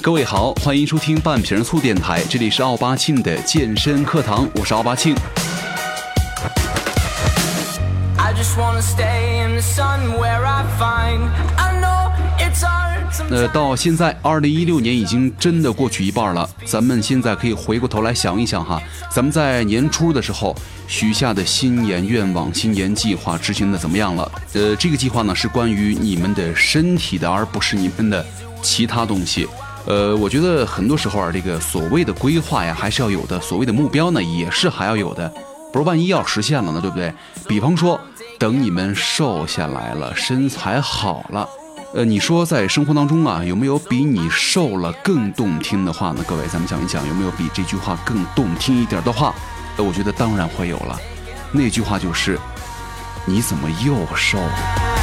[0.00, 5.14] 各位好，欢迎收听半瓶醋电台，这里是奥巴庆的健身课堂，我是奥巴庆。
[13.30, 16.48] 呃，到现在，二零一六年已经真的过去一半了。
[16.64, 18.80] 咱们现在可以回过头来想一想哈，
[19.10, 20.54] 咱们在年初的时候
[20.86, 24.30] 许下的新年愿望、新年计划执行的怎么样了？
[24.54, 28.24] 呃，这个计划呢是关于你们的身体的，而不是你们的
[28.62, 29.46] 其他东西。
[29.88, 35.32] 呃，我觉得很多时候啊，这个所谓的规划呀，还是要有的；所谓的目标呢，也是还要有的。
[35.72, 37.10] 不是万一要实现了呢，对不对？
[37.48, 37.98] 比方说，
[38.38, 41.48] 等你们瘦下来了，身材好了。
[41.94, 46.22] 呃，你说在生活当中啊，有没有比你瘦了更动听的话呢？
[46.26, 49.34] 各位，咱们想一想，有没有比这句话更动听一点的话？
[49.78, 51.00] 呃，我觉得当然会有了。
[51.50, 52.38] 那句话就是
[53.24, 54.97] ：“你怎么又瘦了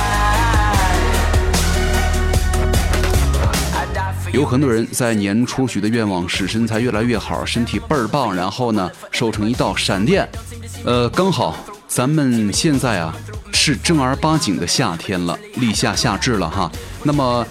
[4.36, 10.28] 有很多人在年初许的愿望是身材越来越好，身体倍儿棒，然后呢，瘦成一道闪电。
[10.84, 11.56] 呃，刚好
[11.88, 13.16] 咱们现在啊。
[13.54, 16.70] 是正儿八经的夏天了，立夏夏至了哈。
[17.02, 17.48] 那么，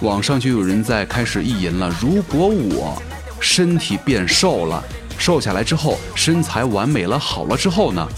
[0.00, 1.94] 网上就有人在开始意淫了。
[2.00, 3.00] 如果我
[3.38, 4.82] 身体变瘦了，
[5.18, 8.08] 瘦下来之后，身材完美了，好了之后呢，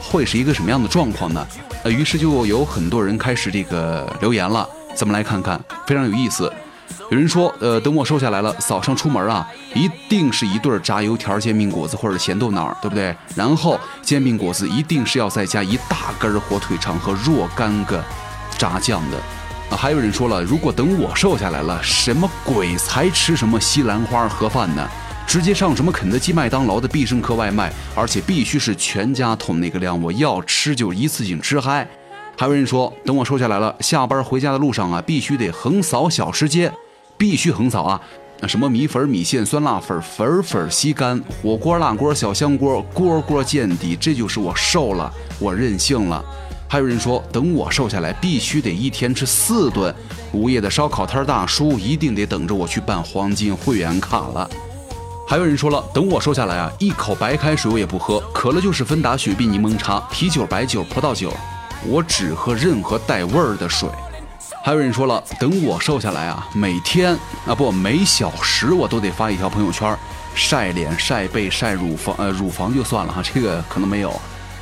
[0.00, 1.44] 会是一个什么样的状况呢？
[1.82, 4.68] 呃，于是就有很多人开始这个留言了。
[4.94, 6.52] 咱们来看看，非常有意思。
[7.10, 13.14] 有人说，呃，等我瘦下来了，早上出门啊，一定是一对炸油条、煎饼果子或者咸豆脑，对不对？
[13.34, 18.02] 然后煎饼果子一定是要再加一大根火腿肠和若干个
[18.56, 19.18] 炸酱的。
[19.70, 24.88] 啊，还有人说了，如果等我瘦下来了，什么鬼才吃什么西兰花盒饭呢？
[25.24, 31.88] 直接上什么肯德基、麦当劳的必胜客外卖，而且必须是全家桶那个量，我要吃就一次性吃嗨。
[32.36, 36.70] 还有人说，等我瘦下来了，下班回家的路上啊，必须得横扫小吃街。
[37.22, 38.00] 必须横扫啊！
[38.48, 43.94] 什么米粉、米线、酸辣粉、粉粉吸干，火锅、辣锅、小香锅，锅锅见底。
[43.94, 46.20] 这就是我瘦了，我任性了。
[46.68, 49.94] 还有人说，等我瘦下来，必须得一天吃四顿。
[50.32, 54.50] 午夜的烧烤摊大叔一定得等着我去办黄金会员卡了。
[55.24, 61.32] 还有人说了，等我瘦下来啊，一口白开水我也不喝，渴了就是芬达、雪碧、柠檬茶、啤酒、白酒、葡萄酒，
[61.86, 63.88] 我只喝任何带味儿的水。
[64.64, 67.18] 还有人说了，等我瘦下来啊，每天
[67.48, 69.98] 啊不每小时我都得发一条朋友圈，
[70.36, 74.14] 晒脸、晒背、晒乳房，呃乳房就算了哈，这个可能没有，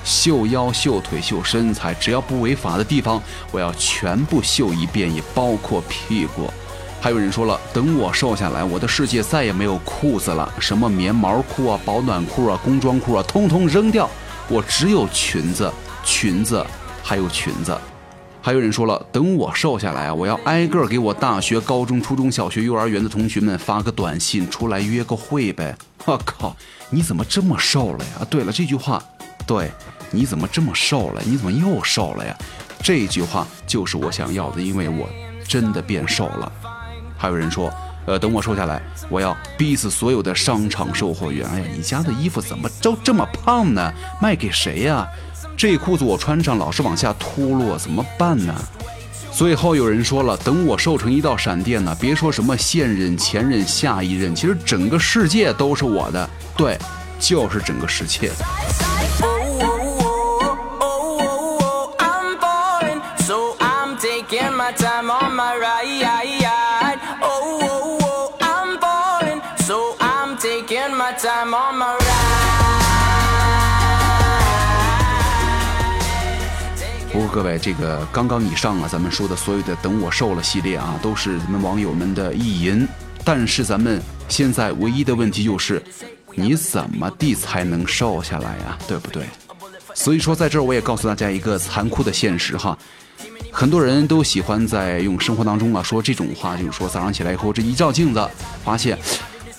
[0.02, 6.50] 秀腰、秀腿、秀身材，只要不违法的地方，我要全部秀一遍，也包括屁股。
[6.98, 14.08] 还有人说了，等我瘦下来，我的世界再也没有裤子了，什么棉毛裤啊、保暖裤啊、工装裤啊，通通扔掉，
[14.48, 15.70] 我只有裙子、
[16.02, 16.64] 裙子，
[17.02, 17.78] 还有裙子。
[18.42, 25.76] 还有人说了，等我瘦下来啊，我要挨个给我大学、高中、初中小学、幼儿园的同学们发个短信，出来约个会呗。
[26.06, 26.56] 我靠，
[26.88, 28.26] 你怎么这么瘦了呀？
[28.30, 29.02] 对了，这句话，
[29.46, 29.70] 对，
[30.10, 31.20] 你怎么这么瘦了？
[31.26, 32.34] 你怎么又瘦了呀？
[32.82, 35.06] 这句话就是我想要的，因为我
[35.46, 36.50] 真的变瘦了。
[37.18, 37.70] 还有人说，
[38.06, 38.80] 呃，等我瘦下来，
[39.10, 41.46] 我要逼死所有的商场售货员。
[41.50, 43.92] 哎呀，你家的衣服怎么都这么胖呢？
[44.22, 45.06] 卖给谁呀？
[45.60, 48.54] 这裤子我穿上老是往下脱落，怎么办呢？
[49.30, 56.78] 最后有人说了，等我瘦成一道闪电呢，别说什么现任、前任、下一任，其实整个世界都是我的，对，
[57.18, 58.30] 就是整个世界。
[77.12, 82.86] 不过各位，这个刚刚以上啊，咱们说的所有的“等我瘦了”系列啊，都是咱们网友们的意淫。
[83.24, 85.82] 但是咱们现在唯一的问题就是，
[86.36, 88.78] 你怎么地才能瘦下来呀？
[88.86, 89.24] 对不对？
[89.92, 92.78] 所以说，在这儿我也告诉大家一个残酷的现实哈，
[93.50, 98.24] 很多人都喜欢在用生活当中啊说这种话，就是说早上起来以后这一照镜子，
[98.64, 98.96] 发现，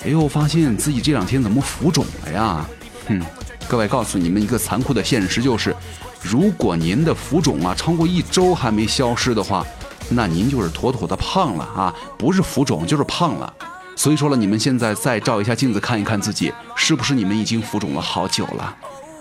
[0.05, 2.65] 哎呦，发现自己这两天怎么浮肿了呀？
[3.09, 3.21] 哼，
[3.67, 5.75] 各位告诉你们一个残酷的现实就是。
[6.21, 9.65] 如果您的浮肿啊超过一周还没消失的话，
[10.09, 11.93] 那您就是妥妥的胖了啊！
[12.17, 13.53] 不是浮肿就是胖了。
[13.95, 18.75] 所以说了，你们现在再照一下镜子，看一看自己是不是你们已经浮肿了好久了。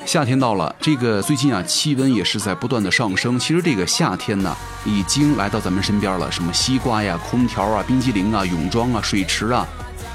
[0.05, 3.39] 夏天到了，这个最近啊气温也是在不断的上升。
[3.39, 9.67] 其实这个夏天呢已经来到咱们身边了，什么西瓜呀、空调啊、冰激凌啊、泳装啊、水池啊，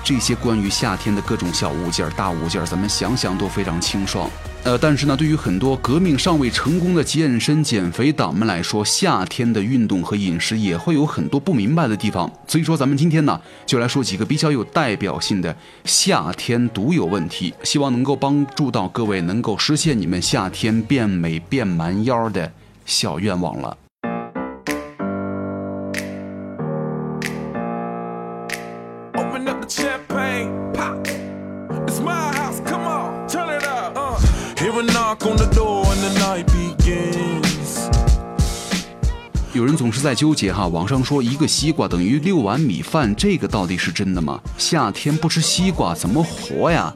[0.04, 4.30] 这些关于夏天的各种小物件、大物件，咱们想想都非常清爽。
[4.66, 12.28] 呃，但是呢，对于很多革命尚未成功的健身减肥党们来说，夏天的运动和饮食也会有很多不明白的地方。
[12.48, 22.52] 所以说，咱们今天呢，就来说几个比较有代表性的夏天独有问题，希望能够帮助到各位能够实现你们夏天变美变蛮腰的
[22.88, 23.78] 小愿望了。
[34.72, 37.88] Knock on the door and the night begins
[39.54, 44.40] 有人总是在纠结哈，网上说一个西瓜等于六碗米饭，这个到底是真的吗？
[44.58, 46.94] 夏天不吃西瓜怎么活呀？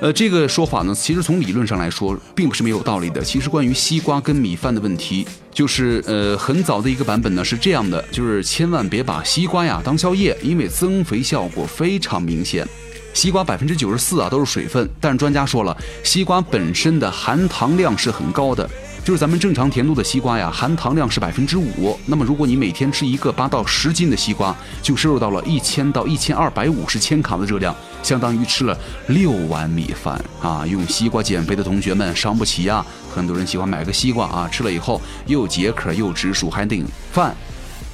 [0.00, 3.22] 呃，这个说法呢，其实从理论上来说，并不是没有道理的。
[3.22, 12.68] 其实关于西瓜跟米饭的问题，就是呃，很早的一个版本呢是这样的，就是千万别把西瓜呀当宵夜，因为增肥效果非常明显。
[13.16, 15.74] 西瓜百分之九十四啊都是水分，但是专家说了，
[16.04, 18.68] 西瓜本身的含糖量是很高的。
[19.02, 21.98] 就是咱们正常甜度的西瓜呀，含糖量是百分之五。
[22.04, 30.66] 那么如果你每天吃一个八到十斤的西瓜，就摄入到了一千到一千二百五十千卡的热量，相当于吃了六碗米饭啊！
[30.66, 32.84] 用西瓜减肥的同学们伤不起呀！
[33.14, 37.34] 很多人喜欢买个西瓜啊，吃了以后又解渴又止暑还顶饭。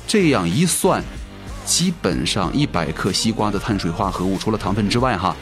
[0.05, 1.01] 这样一算，
[1.65, 5.37] 基本上一百克西瓜的碳水化合物，除了糖分之外，哈。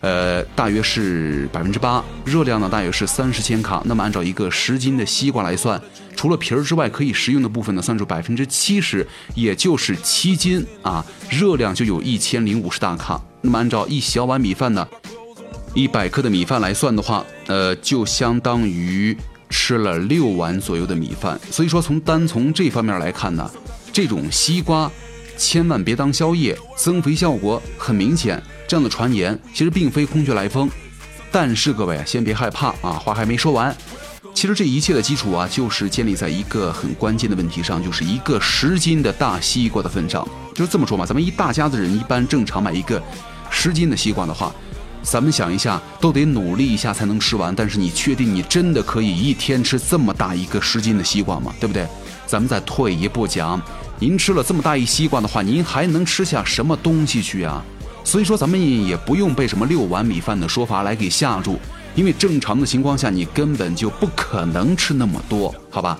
[0.00, 3.80] 呃，大约是百分之八，热量呢大约是三十千卡。
[3.84, 5.80] 那么按照一个十斤的西瓜来算，
[6.16, 13.22] 除了皮儿之外，可以食用的部分呢，算出百分之七十，也就是七斤啊，热量就有一千零五十大卡。
[13.42, 14.84] 那么按照一小碗米饭呢，
[15.72, 19.16] 一百克的米饭来算的话，呃，就相当于
[19.50, 21.38] 吃了六碗左右的米饭。
[21.48, 23.48] 所以说，从单从这方面来看呢，
[23.92, 24.90] 这种西瓜
[25.36, 28.42] 千万别当宵夜，增肥效果很明显。
[28.68, 30.68] 这样的传言其实并非空穴来风，
[31.30, 33.74] 但是各位先别害怕啊，话还没说完。
[34.34, 40.26] 其实这一切的基础啊，就是建立在一个很关键的问题上，就是一个十斤的大西瓜的份上。
[40.54, 43.02] 就是这么说嘛，咱们一大家子人一般正常买一个
[43.50, 44.54] 十斤的西瓜的话，
[45.02, 47.54] 咱们想一下，都得努力一下才能吃完。
[47.54, 51.54] 但是你确定你真的可以一天吃这么大一个十斤的西瓜吗？
[51.60, 51.86] 对不对？
[52.26, 53.60] 咱们再退一步讲，
[54.02, 57.64] 您吃了这么大一西瓜的话，您还能吃下什么东西去啊？
[58.02, 61.56] 所以说，咱们也不用被什么六碗米饭的说法来给吓住，
[61.94, 65.96] 因为正常的情况下，你根本就不可能吃那么多，好吧？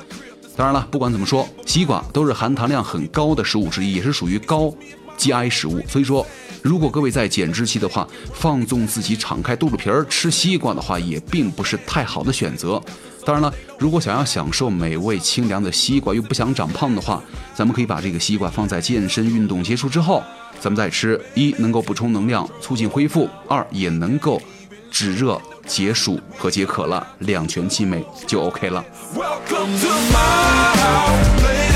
[0.56, 4.74] 当然了，不管怎么说，西瓜都是含糖量很高的食物之一，也是属于高
[5.16, 5.80] GI 食物。
[5.86, 6.26] 所以说，
[6.60, 12.82] 如果各位在减脂期的话，放纵自己敞开肚子皮儿吃西瓜的话，也并不是太好的选择。
[13.24, 17.22] 当然了，如果想要享受美味清凉的西瓜，又不想长胖的话，
[17.54, 20.22] 咱们可以把这个西瓜放在健身运动结束之后。
[20.60, 24.40] 咱们再吃，一能够补充能量，促进恢复；二也能够
[24.90, 28.84] 止热、解暑和解渴了，两全其美就 OK 了。
[29.14, 31.71] welcome to my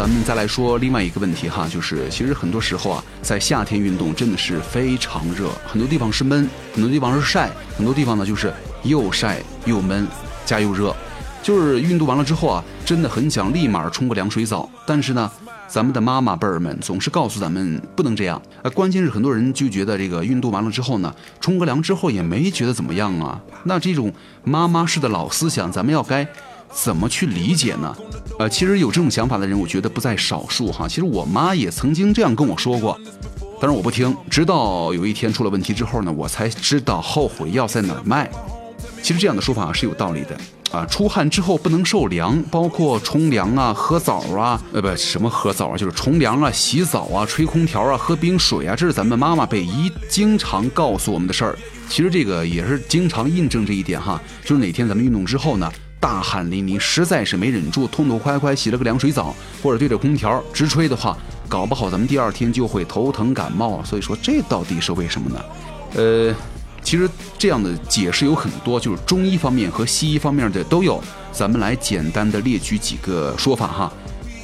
[0.00, 8.50] 咱们再来说另外一个问题哈，就是其实很多时候啊，在夏天运动真的是非常热，很多地方是闷，很多地方是晒，很多地方呢就是
[8.82, 10.08] 又晒又闷
[10.46, 10.96] 加又热。
[11.42, 15.30] 就是运动完了之后啊，真的很想立马冲个凉水澡，但是呢，
[15.68, 18.40] 咱们的妈妈辈儿们总是告诉咱们不能这样。
[18.62, 23.38] 呃，关键是很多人就觉得这个运动完了之后呢，冲个凉之后也没觉得怎么样啊。
[23.64, 24.10] 那这种
[24.44, 26.26] 妈妈式的老思想，咱们要该
[26.72, 27.96] 怎么去理解呢？
[28.38, 30.88] 呃，其实有这种想法的人，我觉得不在少数哈。
[30.88, 32.98] 其实我妈也曾经这样跟我说过，
[33.60, 34.16] 但是我不听。
[34.30, 38.30] 直到有一天出了问题之后呢，我才知道后悔药在哪儿卖。
[39.02, 40.38] 其实这样的说法是有道理的。
[40.70, 51.58] 啊，出汗之后不能受凉，包括冲凉啊、喝澡啊，呃，不，什么喝澡啊，就是冲凉啊、洗澡啊、吹空调啊、喝冰水啊，这是咱们妈妈辈一经常告诉我们的事儿。
[51.88, 55.68] 其实这个也是经常印证这一点哈，就是哪天咱们运动之后呢，
[56.00, 61.16] 大汗淋漓，实在是没忍住，痛痛快快洗了个凉水澡，或者对着空调直吹的话，
[61.46, 63.84] 搞不好咱们第二天就会头疼感冒。
[63.84, 65.44] 所以说，这到底是为什么呢？
[65.94, 66.34] 呃。
[66.82, 67.06] 其实
[67.38, 70.98] 这样的解释有很多，就是中医方面和西医方面的都有。
[71.30, 73.92] 咱们来简单的列举几个说法哈。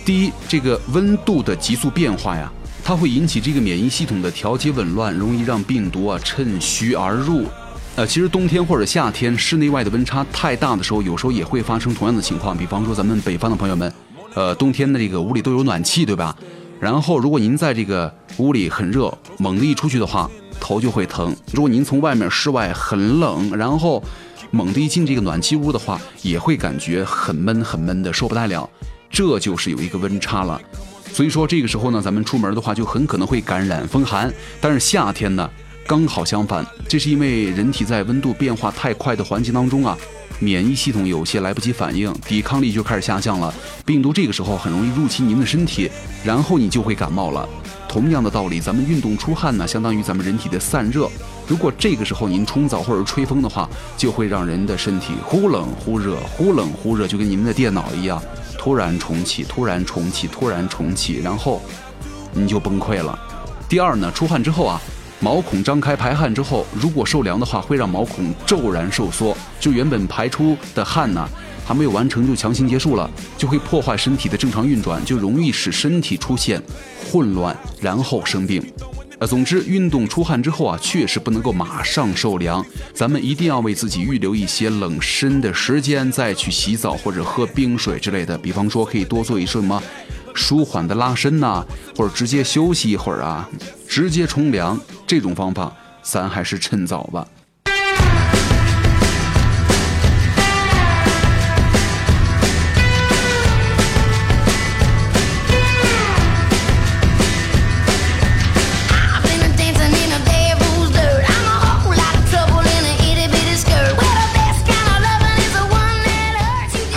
[0.04, 2.52] 第一，这个温度的急速变化呀，
[2.84, 7.46] 它会引起这个免疫系统的调节紊乱，容易让病毒啊趁虚而入。
[7.96, 12.56] 呃，其实冬天或者夏天室内外的温差太大的时候，有时候也会发生同样的情况。
[12.56, 13.90] 比方说咱们北方的朋友们，
[14.34, 16.36] 呃，冬天的这个屋里都有暖气，对吧？
[16.78, 20.30] 然后如果您在这个屋里很热，猛地一出去的话。
[20.58, 21.36] 头就会疼。
[21.52, 24.02] 如果您从外面室外很冷，然后
[24.50, 28.68] 猛地一进这个暖气屋的话，也会感觉很闷很闷的，受不太了。
[29.10, 30.58] 这就是有一个温差了。
[31.12, 34.32] 所以说这个时候呢，咱们出门的话就很可能会感染风寒。
[34.58, 35.48] 但是夏天呢，
[35.86, 39.96] 刚好相反，这是因为人体在温度变化太快的环境当中啊，
[40.40, 43.54] 免疫系统有些来不及反应，抵抗力就开始下降了。
[43.84, 45.88] 病毒这个时候很容易入侵您的身体，
[46.24, 47.48] 然后你就会感冒了。
[47.88, 51.08] 同样的道理，咱们运动出汗呢，相当于咱们人体的散热。
[51.46, 58.20] 如果这个时候您冲澡或者吹风的话，就会让人的身体忽冷忽热，忽冷忽热，就跟您的电脑一样。
[58.58, 61.62] 突然重启，突然重启，突然重启，然后
[62.32, 63.16] 你就崩溃了。
[63.68, 64.80] 第二呢，出汗之后啊，
[65.18, 71.26] 毛孔张开排汗之后，如果受凉的话，会让毛孔骤然收缩，就原本排出的汗呢，
[71.64, 76.62] 还没有完成就强行结束了，就会破坏身体的正常运转，就容易使身体出现
[77.10, 78.62] 混乱，然后生病。
[79.18, 88.36] 呃，总之，运动出汗之后啊，确实不能够马上受凉，咱们一定要为自己预留一些冷身的时间，再去洗澡或者喝冰水之类的。
[88.36, 89.82] 比方说，可以多做一些什么
[90.36, 91.64] 舒缓的拉伸呐，
[91.96, 93.48] 或者直接休息一会儿啊，
[93.88, 94.78] 直接冲凉。
[95.06, 97.26] 这种方法，咱还是趁早吧。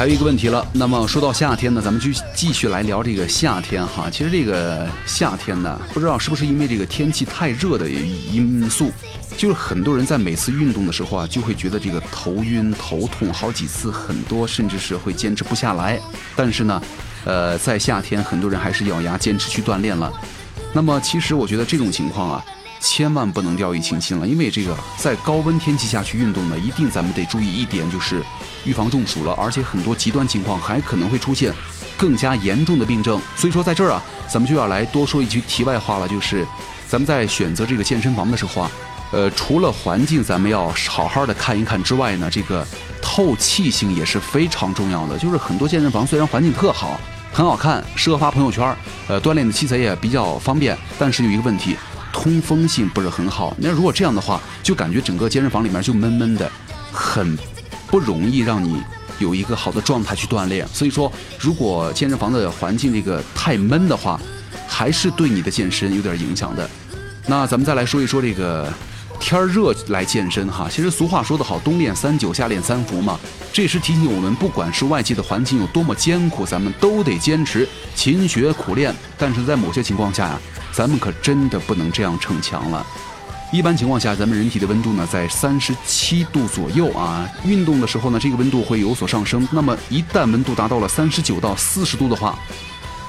[0.10, 4.10] 一个问题了，那么说到夏天呢，咱们就继续来聊这个夏天哈。
[4.10, 8.92] 其实这个夏天呢，不知道是不是因为这个天气太热的因素，
[9.38, 16.00] 就是很多人在每次运动的时候啊，就会觉得这个头晕头痛好几次，很多甚至是会坚持不下来。
[16.36, 16.82] 但是呢，
[17.26, 20.12] 呃，在夏天很多人还是咬牙坚持去锻炼了。
[20.74, 22.46] 那么其实我觉得这种情况啊，
[22.82, 28.24] 千万不能掉以轻心了，因为这个在高温天气下去运动呢，一定咱们得注意一点就是。
[28.66, 31.54] 预防中暑了，而且很多极端情况还可能会出现
[31.98, 33.22] 更加严重的病症。
[33.36, 36.46] 所以说，在这儿啊，咱们就要来多说一句题外话了，就是
[36.88, 38.72] 咱们在选择这个健身房的时候啊，
[39.12, 42.66] 呃，除了环境咱们要好好的看一看之外呢，这个
[43.02, 45.18] 透气性也是非常重要的。
[45.18, 47.00] 就是很多健身房虽然环境特好，
[47.32, 48.76] 很好看，适合发朋友圈，
[49.08, 51.76] 呃，锻炼的器材也比较方便，但是有一个问题，
[52.12, 53.56] 通风性不是很好。
[53.58, 56.52] 那如果这样的话，就感觉整个健身房里面就闷闷的，
[56.92, 57.38] 很。
[57.90, 58.82] 不容易让你
[59.20, 64.20] 有一个好的状态去锻炼，所以说，如果健身房的环境这个太闷的话，
[64.68, 66.70] 还是对你的健身有点影响的。
[67.28, 68.72] 那咱们再来说一说这个
[69.20, 70.68] 天热来健身哈。
[70.72, 73.20] 其实俗话说得好，冬练三九，夏练三伏嘛。
[73.52, 78.96] 这也是提醒我们，不管是外界的环境有多么艰苦，咱们都得坚持勤学苦练。
[79.18, 80.40] 但是在某些情况下呀，
[80.72, 82.86] 咱们可真的不能这样逞强了。
[83.52, 87.28] 一般情况下，咱们人体的温度呢在三十七度左右啊。
[87.44, 89.48] 运动的时候呢，这个温度会有所上升。
[89.52, 92.38] 那么一旦温度达到了三十九到四十度的话，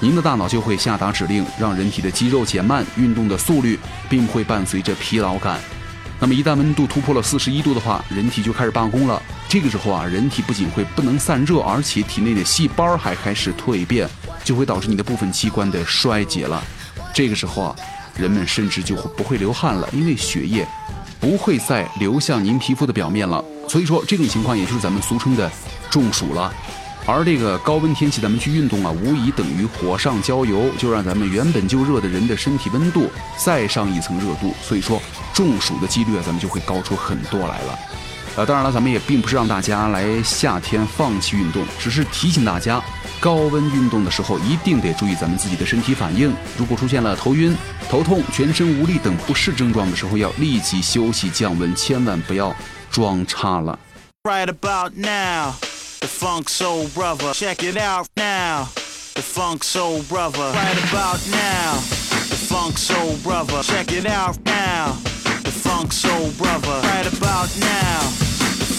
[0.00, 3.78] 您的大脑就会下达指令，让人体的肌肉减慢运动的速率，
[4.08, 5.60] 并会伴随着疲劳感。
[6.18, 9.22] 那么一旦温度突破了四十一度的话，人体就开始罢工了。
[9.46, 14.08] 这个时候啊，人体不仅会不能散热，而且体内的细胞还开始蜕变，
[14.42, 16.64] 就会导致你的部分器官的衰竭了。
[17.12, 17.76] 这个时候啊。
[18.16, 20.66] 人们甚至就会不会流汗了，因为血液
[21.18, 23.44] 不会再流向您皮肤的表面了。
[23.68, 25.50] 所以说，这种情况也就是咱们俗称的
[25.90, 26.52] 中暑了。
[27.06, 34.54] 而这个高温天气，咱们去运动啊，无疑等于火上浇油，就让咱们原本就热的人的身体温度再上一层热度。
[34.62, 35.00] 所以说，
[35.32, 37.78] 中暑的几率啊，咱们就会高出很多来了。
[38.40, 42.82] 呃，当然了，咱们也并不是让大家来夏天放弃运动，只是提醒大家。
[43.20, 46.34] 高温运动的时候，一定得注意咱们自己的身体反应。
[46.56, 47.54] 如果出现了头晕、
[47.90, 52.56] 头痛、全身无力等不适症状的时候，要立即休息降温，千万不要
[52.90, 53.78] 装叉了。
[54.24, 55.52] Right about now,
[56.00, 58.68] the funk soul brother, check it out now.
[59.16, 60.50] The funk soul brother.
[60.54, 61.78] Right about now,
[62.30, 64.96] the funk soul brother, check it out now.
[65.44, 66.80] The funk soul brother.
[66.88, 68.29] Right about now,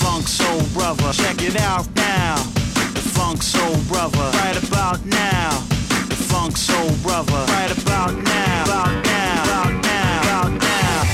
[0.02, 2.62] funk soul brother, check it out now.
[3.22, 5.50] funk soul brother right about now
[6.10, 11.06] the funk soul brother right about now about now about now about now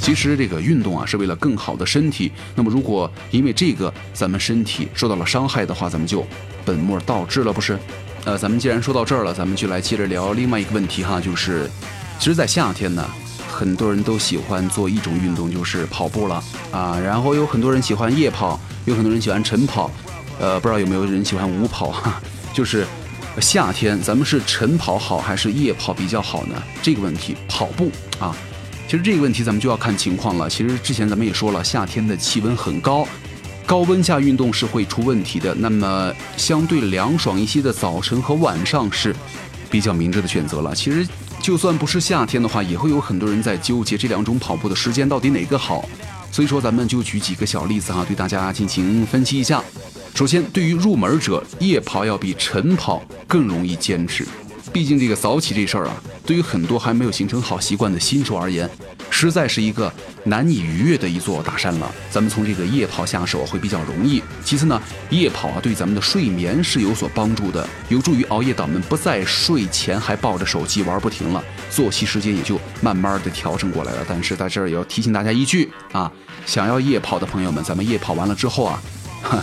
[0.00, 6.26] 其实这个运动啊是为了更好的身体那么如果因为这个咱们身体受到了伤害的话咱们就
[6.64, 7.78] 本末倒置了不是
[8.24, 11.68] 呃咱们既然说到这儿了咱们就来接着聊另外一个问题哈就是
[12.18, 13.06] 其实在夏天呢
[13.54, 16.42] 很多人都喜欢做一种运动就是跑步了
[16.72, 19.90] 啊然后有很多人喜欢夜跑有很多人喜欢晨跑
[20.40, 22.20] 呃，不知道有没有人喜欢午跑哈？
[22.52, 22.84] 就是
[23.40, 26.60] 夏天，咱们是晨跑好还是夜跑比较好呢？
[26.82, 28.34] 这个问题，跑步啊，
[28.88, 30.50] 其实这个问题咱们就要看情况了。
[30.50, 33.06] 其实之前咱们也说了，夏天的气温很高，
[33.64, 35.54] 高温下运动是会出问题的。
[35.54, 39.14] 那么相对凉爽一些的早晨和晚上是
[39.70, 40.74] 比较明智的选择了。
[40.74, 41.06] 其实
[41.44, 45.86] 就算不是夏天的话，也会有很多人在纠结这两种跑步的时间到底哪个好。
[46.32, 49.62] 所以说，咱们就举几个小例子哈，对大家进行分析一下。
[50.14, 54.26] 首先，对于入门者，夜跑要比晨跑更容易坚持。
[54.74, 55.94] 毕竟这个早起这事儿啊，
[56.26, 58.68] 对于很多还没有形成好习惯的新手而言，
[59.08, 59.90] 实在是一个
[60.24, 61.88] 难以逾越的一座大山了。
[62.10, 64.20] 咱们从这个夜跑下手会比较容易。
[64.44, 71.40] 其次呢，夜跑啊对咱们的睡眠是有所帮助的，有助于熬夜党们不在睡前还抱着手机玩不停了，
[71.70, 74.04] 作息时间也就慢慢的调整过来了。
[74.08, 76.10] 但是在这儿也要提醒大家一句啊，
[76.46, 78.82] 想要夜跑的朋友们，咱们夜跑完了之后啊，
[79.22, 79.40] 哼。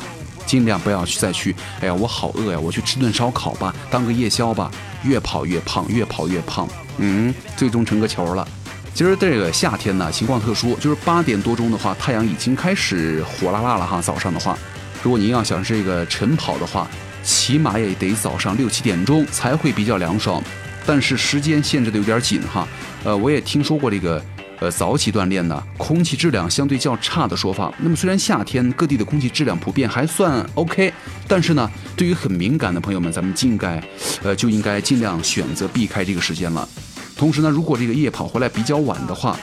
[0.52, 4.70] 尽量不要去再去，哎呀，我好饿呀，我去吃顿烧烤吧，当个夜宵吧。
[5.06, 6.68] 越跑越胖，越跑越胖，
[6.98, 8.46] 嗯，最终成个球了。
[8.94, 14.02] 其实这个夏天呢，情况特殊，就是八点多钟的话，太阳已经开始火辣辣了哈。
[14.02, 14.58] 早上的话，
[15.02, 16.86] 如果您要想这个晨跑的话，
[17.24, 20.44] 起码也得早上六七点钟才会比较凉爽。
[20.86, 22.68] 但是时间限制的有点紧哈。
[23.06, 24.22] 呃，我也听说过这个。
[24.62, 27.74] 呃，早起锻炼呢，空气质量相对较差的说法。
[27.80, 30.94] 那么虽然夏天各地的空气质量普遍还算 OK，
[31.28, 33.84] 但是呢，对于很敏感的朋友们，咱们应该，
[34.22, 36.70] 呃，就应该尽量选择避开这个时间了。
[37.18, 39.36] 同时呢，如果这个夜跑回来比较晚的话，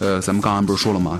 [0.00, 1.18] 呃，咱们刚刚不是说了吗？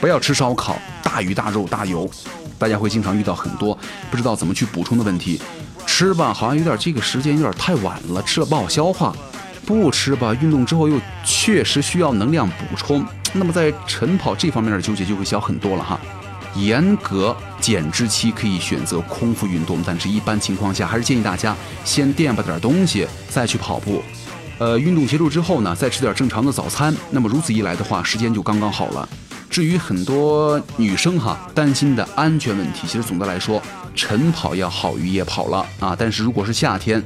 [0.00, 2.10] 不要吃烧烤，大鱼大肉大油，
[2.58, 3.78] 大家会经常遇到很多
[4.10, 5.40] 不知道怎么去补充的问题。
[5.86, 9.14] 吃吧，好像有点这个时间有点太晚了，吃了不好消化。
[9.64, 15.98] 不吃吧，运动之后又确实需要能量补充， 那么在晨跑这方面的纠结就会小很多了哈。
[16.54, 24.02] 严格减脂期可以选择空腹运动，但是一般情况下还是建议大家先垫吧点东西再去跑步。
[24.58, 29.08] 呃，运动结束之后呢，再吃点正常的早餐，那么如此一来的话，时间就刚刚好了。
[29.48, 33.60] 至于很多女生哈担心的安全问题，其实总的来说，
[33.94, 35.96] 晨跑要好于夜跑了啊。
[35.98, 37.02] 但是如果是夏天，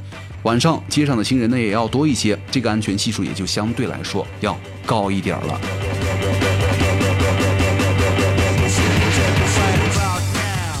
[0.47, 5.59] 晚上街上的行人呢也要多一些，这个安全系数也就相对来说要高一点了。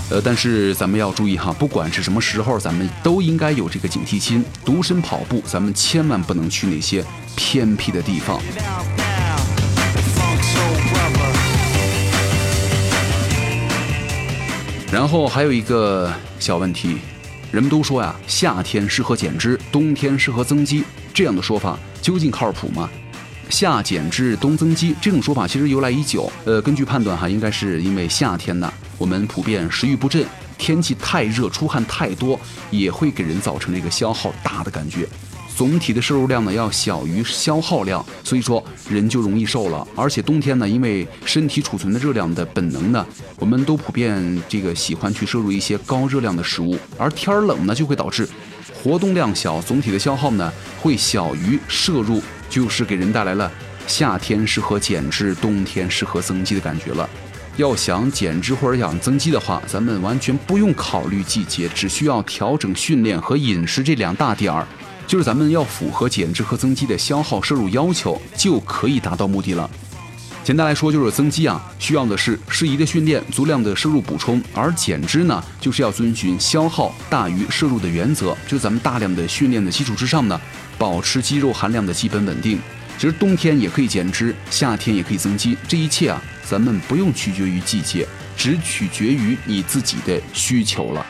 [0.09, 4.41] 呃，但是咱们要注意哈，不管是什么时候，咱们都应该有这个警惕心。
[4.63, 7.03] 独身跑步，咱们千万不能去那些
[7.35, 8.39] 偏僻的地方。
[14.89, 16.99] 然后还有一个小问题。
[17.51, 20.83] 人们都说呀，夏天适合减脂，冬天适合增肌，
[21.13, 22.89] 这样的说法究竟靠谱吗？
[23.49, 26.29] 夏减脂，冬增肌这种说法其实由来已久。
[26.43, 30.25] 呃，根据判断哈，应该是因为夏天呢，我们普遍食欲不振，
[30.57, 32.37] 天气太热，出汗太多，
[32.69, 35.07] 也会给人造成这个消耗大的感觉。
[35.57, 39.87] 总体的摄入量呢要小于消耗量，所以说人就容易瘦了。
[39.95, 43.03] 而且冬天呢，因为身体储存的热量的本能呢，
[43.39, 46.77] 我们都普遍这个喜欢去摄入一些高热量的食物。
[46.95, 48.29] 而天儿冷呢，就会导致
[48.83, 53.51] 活动量小，总体的消耗呢会小于摄入，就是给人带来了
[53.87, 57.09] 夏天适合减脂，冬天适合增肌的感觉了。
[57.55, 64.67] 要想减脂或者想增肌的话，咱们完全不用考虑季节，只需要调整训练和饮食这两大点儿。
[65.07, 69.67] 就是咱们要符合减脂和增肌的消耗摄入要求，就可以达到目的了。
[70.43, 78.35] 简单来说，就是增肌啊，需要的是适宜的训练、足量的摄入补充；而减脂呢，就是要遵循消耗大于摄入的原则。
[78.47, 80.39] 就咱们大量的训练的基础之上呢，
[80.77, 82.59] 保持肌肉含量的基本稳定。
[82.97, 91.05] 其实冬天也可以减脂，夏天也可以增肌，这一切啊，咱们不用取决于季节，只取决于你自己的需求了。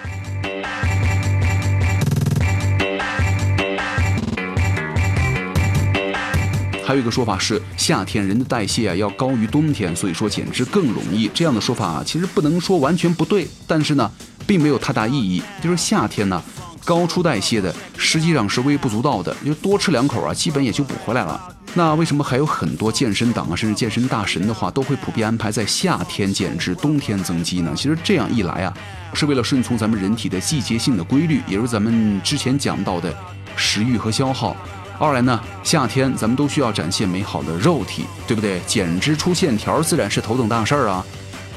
[6.87, 11.29] 还有一个说法是，夏天人的代谢啊要高于冬天，所以说减脂更容易。
[11.33, 14.09] 这样的说法啊其实不能说完全不对，但是呢，
[14.47, 15.43] 并没有太大意义。
[15.61, 16.41] 就是夏天呢，
[16.85, 21.53] 高出代谢的实际上是微不足道的，就多吃两口啊，基本也就补回来了。
[21.73, 27.73] 那为什么还有很多健身党啊，甚至健身大神的话，都会普遍安排在夏天减脂，冬天增肌呢？
[27.75, 28.73] 其实这样一来啊，
[29.13, 33.13] 是为了顺从咱们人体的季节性的规律，也就是咱们之前讲到的
[33.57, 34.55] 食欲和消耗。
[34.99, 38.59] 二来呢，夏天咱们都需要展现美好的肉体，对不对？
[38.65, 41.05] 减脂出线条自然是头等大事儿啊。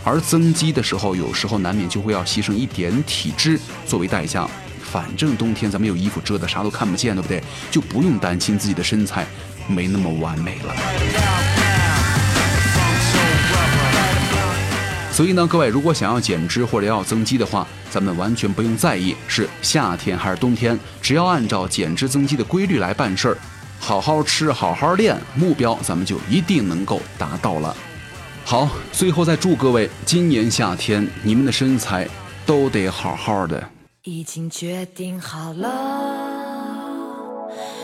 [0.05, 4.46] 而增肌的时候，有时候难免就会要牺牲一点体脂作为代价。
[4.83, 7.42] 反正冬天咱们有衣服遮的，啥都看不见，对不对？
[7.70, 9.26] 就不用担心自己的身材
[9.66, 11.49] 没那么完美了。
[15.12, 23.37] 所以呢，各位如果想要减脂或者要增肌的话，咱们完全不用在意是夏天还是冬天，只要按照减脂增肌的规律来办事儿，
[23.79, 27.77] 好好吃，好好练，目标咱们就一定能够达到了。
[28.44, 32.09] 好，最后再祝各位今年夏天你们的身材
[32.46, 33.62] 都得好好的。
[34.05, 35.68] 已经决定好了，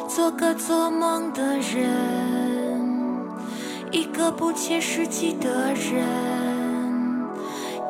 [0.09, 2.81] 做个做梦的人，
[3.91, 6.36] 一个不切实际的人。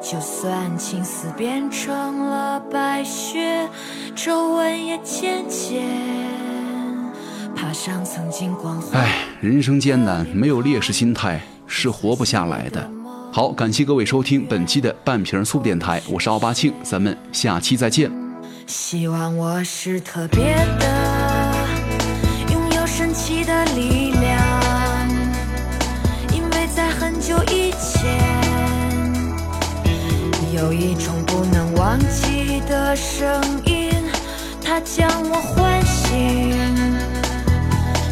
[0.08, 3.68] 就算青丝变成了白雪，
[4.14, 5.82] 皱纹也渐渐
[7.56, 9.02] 爬上曾经光环。
[9.02, 12.88] 唉，人生艰难，没有烈士心态是活不下来的。
[13.32, 18.08] 好，感谢各位收听本期的半瓶醋电台，我是奥巴庆，咱们下期再见。
[18.68, 21.56] 希望我是特别的，
[22.52, 24.05] 拥有神奇的力
[30.76, 33.90] 一种不能忘记的声音，
[34.62, 36.54] 它将我唤醒，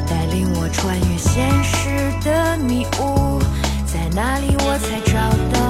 [0.09, 3.38] 带领我穿越现实的迷雾，
[3.85, 5.12] 在那里我才找
[5.53, 5.61] 到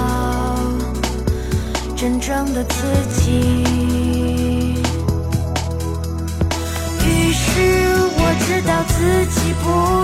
[1.96, 2.76] 真正的自
[3.20, 3.24] 己。
[7.04, 7.50] 于是
[8.16, 10.03] 我知道自己不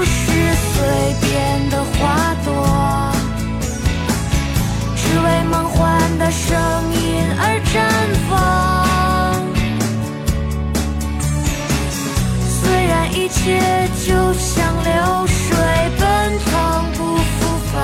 [13.30, 13.56] 一切
[14.04, 14.90] 就像流
[15.24, 15.56] 水
[16.00, 16.04] 奔
[16.46, 16.50] 腾
[16.94, 17.30] 不复
[17.72, 17.80] 返，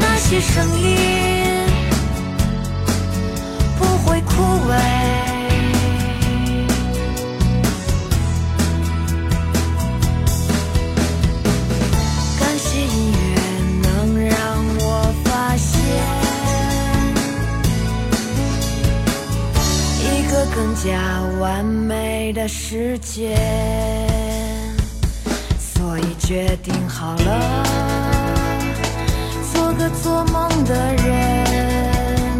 [0.00, 0.88] 那些声音
[3.78, 4.32] 不会枯
[4.70, 4.72] 萎。
[12.40, 13.18] 感谢音乐
[13.82, 14.34] 能让
[14.80, 14.82] 我
[15.24, 15.70] 发现
[20.02, 20.88] 一个更加
[21.38, 23.36] 完美的世界，
[25.58, 27.64] 所以决定好了，
[29.52, 32.38] 做个做梦的人，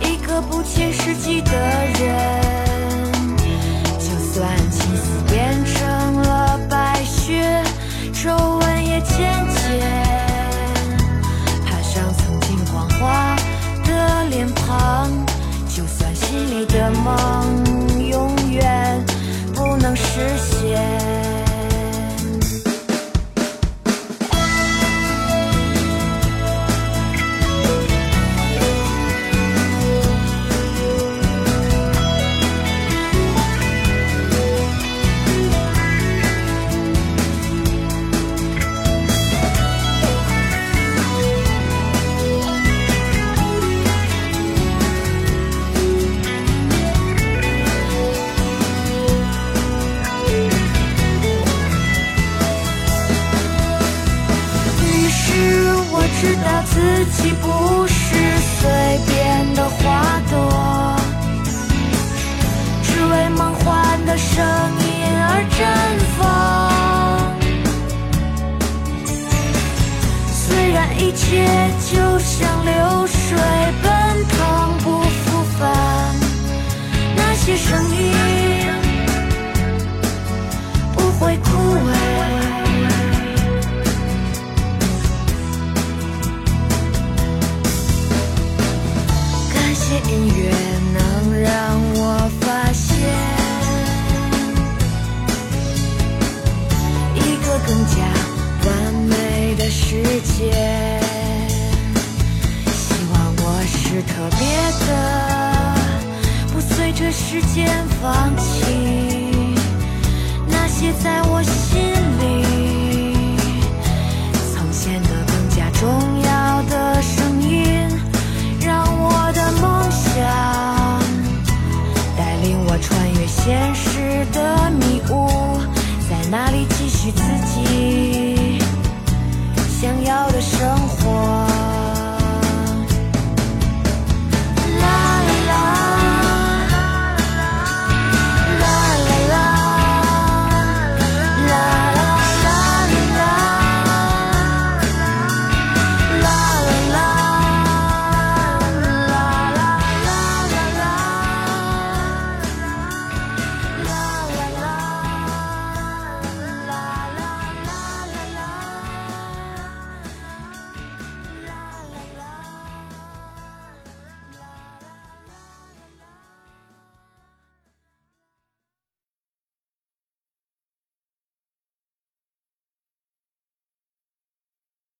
[0.00, 3.36] 一个不切实际的人。
[3.98, 7.62] 就算青丝变成了白雪，
[8.12, 9.16] 皱纹也渐
[9.54, 9.58] 渐
[11.64, 13.36] 爬上曾经光滑
[13.84, 15.10] 的脸庞。
[15.68, 17.62] 就算心里的梦
[20.18, 20.57] 不